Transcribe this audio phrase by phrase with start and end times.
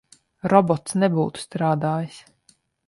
[0.53, 2.21] Robots nebūtu strādājis.